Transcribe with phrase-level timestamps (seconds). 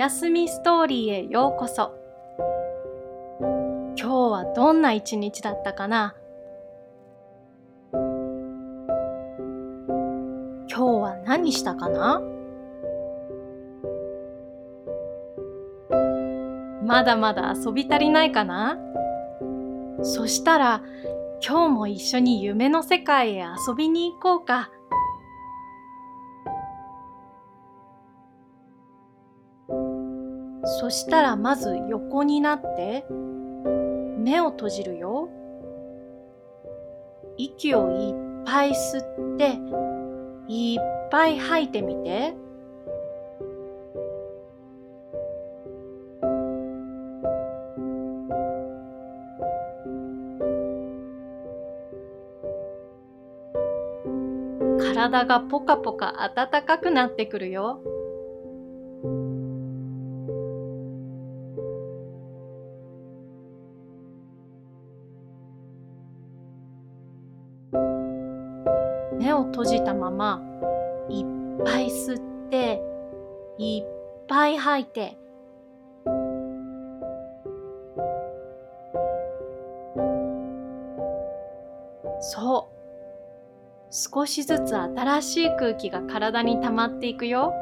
[0.00, 1.92] やすみストーリーへようこそ。
[3.98, 6.14] 今日はどんな一日だったかな？
[7.92, 7.98] 今
[10.70, 12.22] 日は何したかな？
[16.82, 18.78] まだまだ遊び足りないかな？
[20.00, 20.82] そしたら
[21.46, 24.70] 今日も一緒に夢の世界へ遊びに行こうか。
[30.80, 33.04] そしたらまず横になって
[34.16, 35.28] 目を閉じるよ。
[37.36, 39.58] 息をいっぱい吸って
[40.48, 42.34] いっぱい吐いてみて。
[54.94, 57.82] 体がポカポカ暖かくなってくるよ。
[84.20, 87.54] 少しずつ新しい空気が体に溜まっていくよ。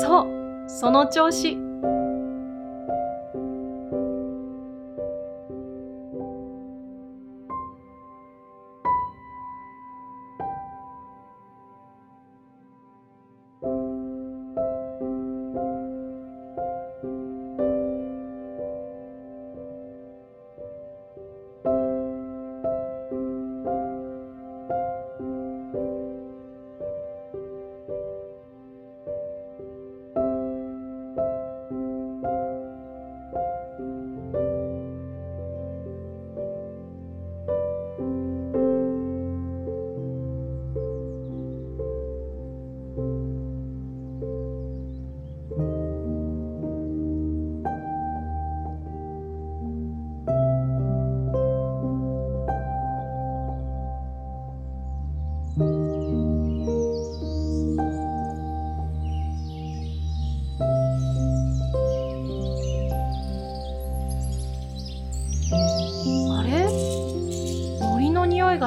[0.00, 1.67] そうその調子。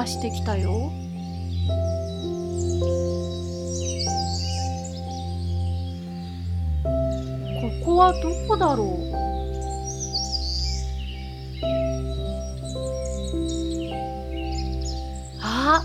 [0.02, 0.90] がしてきたよ。
[7.60, 9.12] ここはどこだろう？
[15.40, 15.84] あ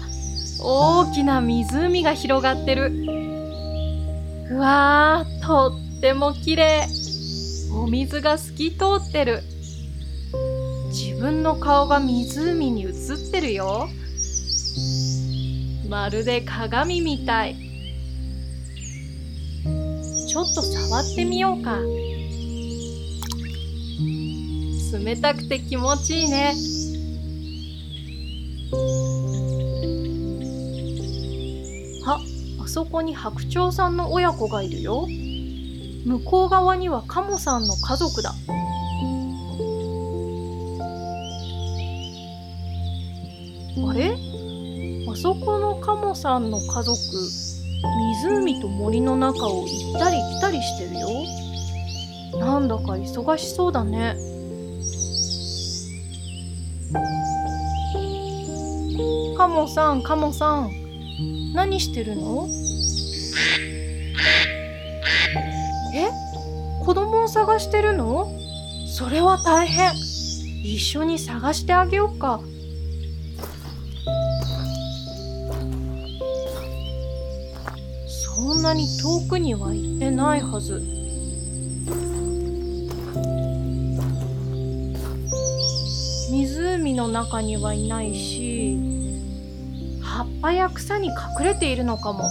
[0.63, 2.91] 大きな湖が広がってる。
[4.49, 6.87] うわー、とっても綺麗。
[7.71, 9.43] お水が透き通ってる。
[10.89, 12.91] 自分の顔が湖に映っ
[13.31, 13.87] てるよ。
[15.87, 17.55] まるで鏡みたい。
[20.27, 21.79] ちょっと触ってみようか。
[24.99, 26.53] 冷たくて気持ちいいね。
[32.05, 32.19] あ、
[32.63, 35.07] あそこに白鳥さんの親子がいるよ。
[36.05, 38.35] 向こう側にはカモさんの家族だ。
[43.89, 44.36] あれ？
[45.21, 46.97] そこのカモさんの家族
[48.23, 51.09] 湖と森の中を行ったり来たりしてるよ。
[52.39, 54.15] なんだか忙しそうだね。
[59.37, 60.71] カモさんカモさん
[61.53, 62.47] 何してるの？
[65.93, 66.09] え？
[66.85, 68.31] 子供を探してるの？
[68.87, 69.93] それは大変。
[70.63, 72.39] 一緒に探してあげようか。
[78.47, 80.81] そんなに遠くには行ってないはず
[86.31, 88.77] 湖の中にはいないし
[90.01, 92.29] 葉っぱや草に隠れているのかも。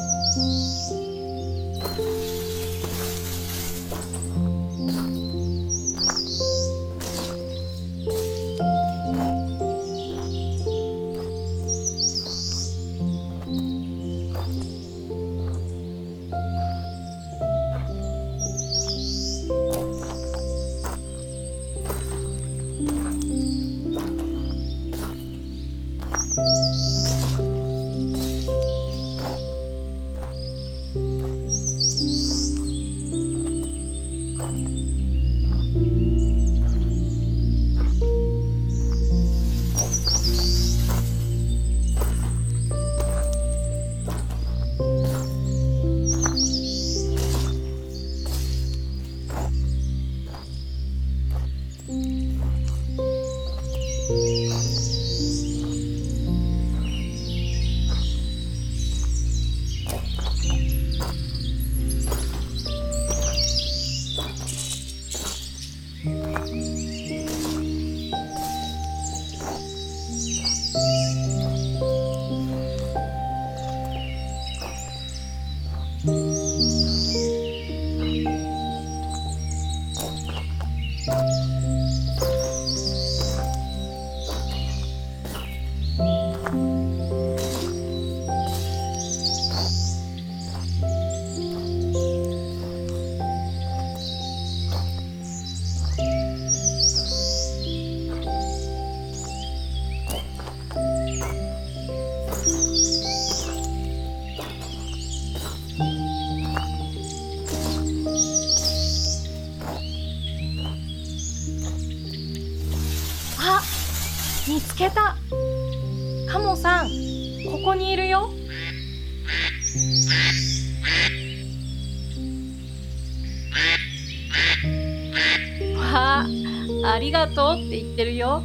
[126.93, 128.43] ありがとうって言ってるよ。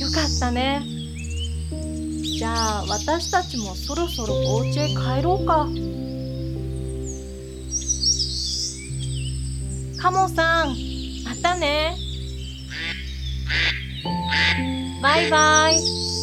[0.00, 0.82] よかったね。
[2.38, 5.68] じゃあ私たちもそろそろお家へ帰ろうか。
[10.00, 10.76] カモさん
[11.24, 11.96] またね。
[15.02, 16.13] バイバイ。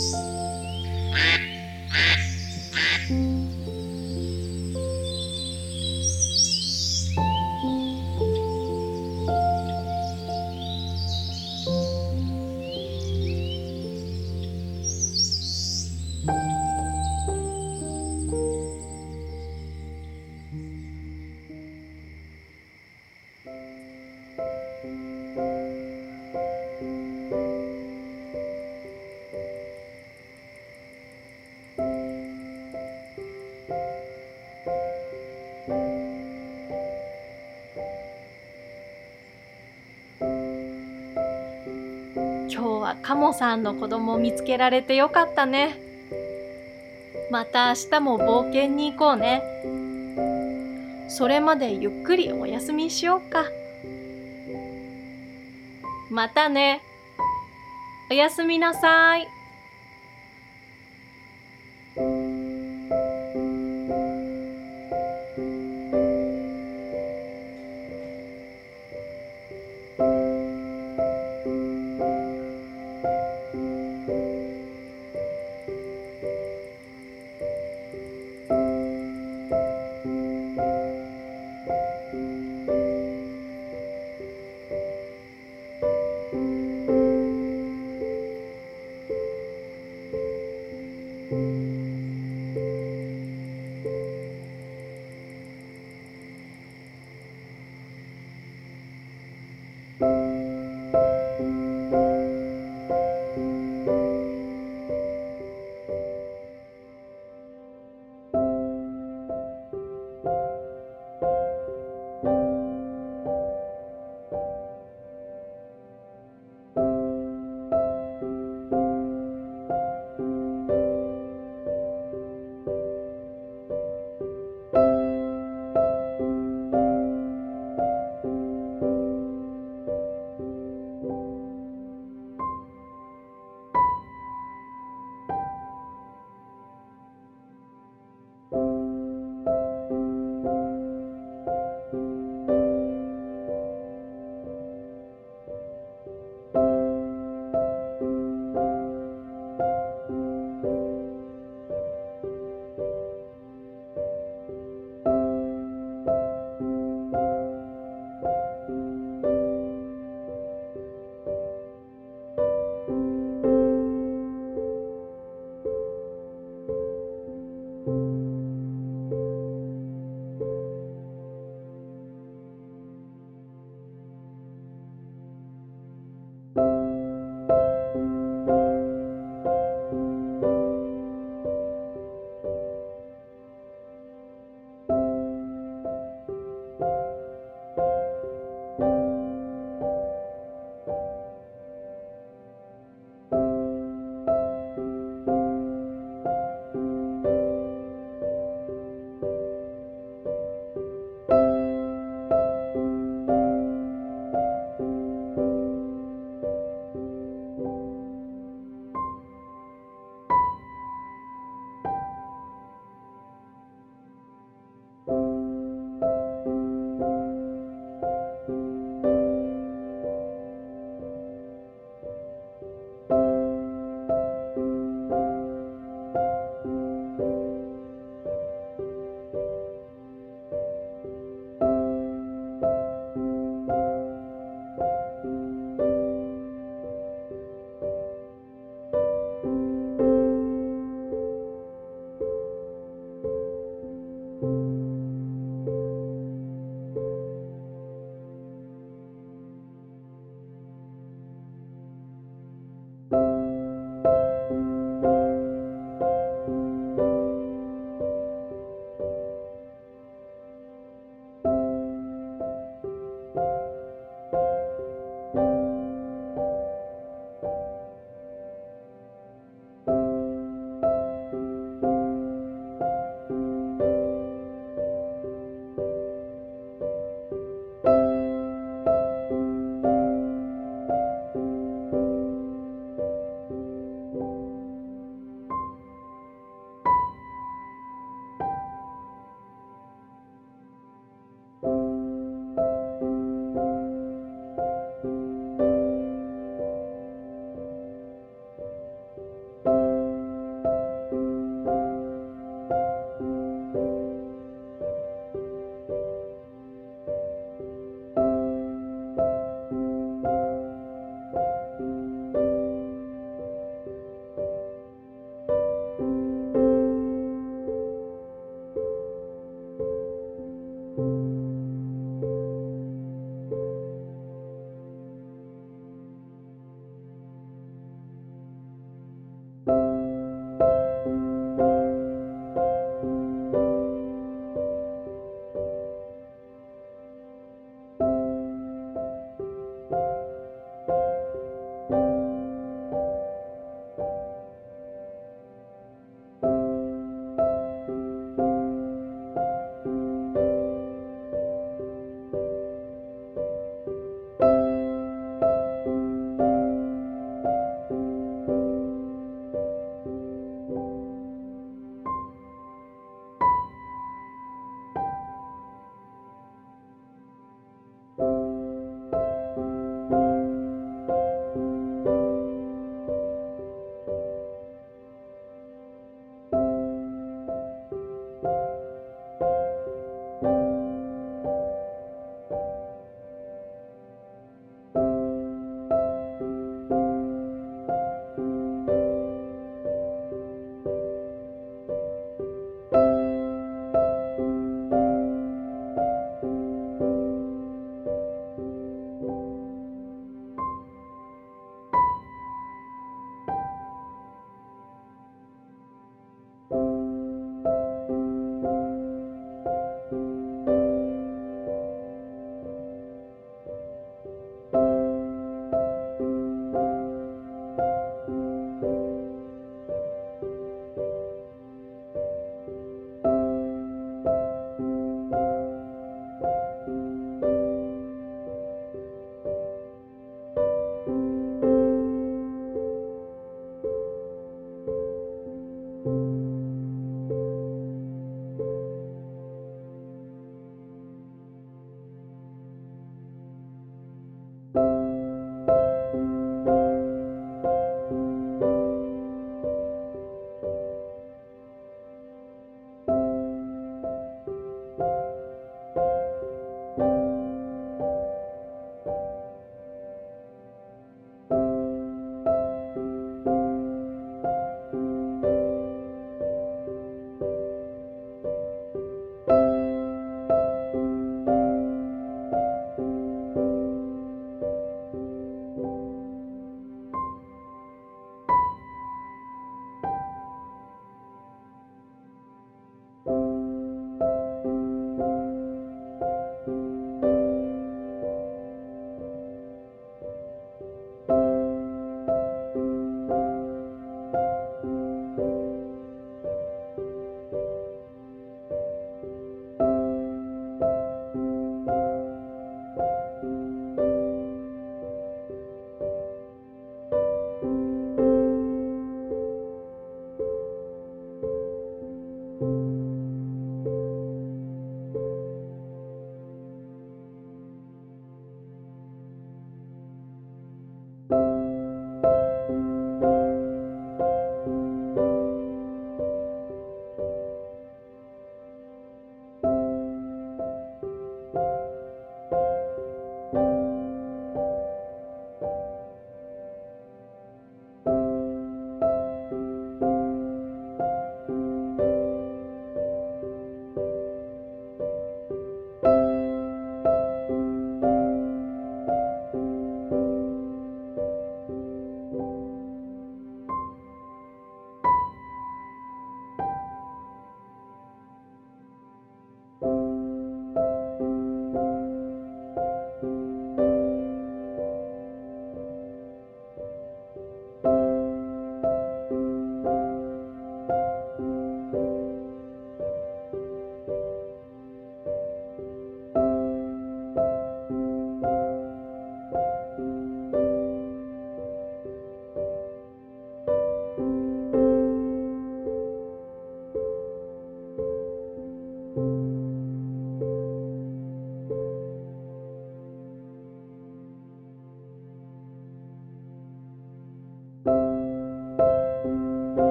[43.02, 45.78] カモさんの子供を見つけられてよかったね。
[47.30, 49.42] また明日も冒険に行こうね。
[51.10, 53.46] それまでゆっくりお休みしようか。
[56.10, 56.82] またね。
[58.10, 59.41] おやすみなさい。